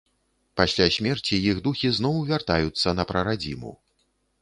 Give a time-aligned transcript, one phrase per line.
[0.61, 3.71] Пасля смерці іх духі зноў вяртаюцца на прарадзіму.